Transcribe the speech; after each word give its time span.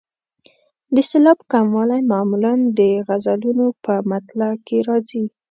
د 0.95 0.97
سېلاب 1.09 1.39
کموالی 1.51 2.01
معمولا 2.11 2.53
د 2.79 2.79
غزلونو 3.07 3.65
په 3.85 3.93
مطلع 4.11 4.51
کې 4.65 4.77
راځي. 4.87 5.23